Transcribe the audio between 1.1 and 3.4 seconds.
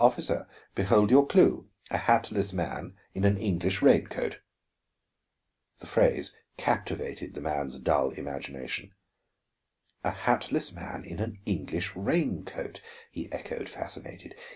your clue: a hatless man in an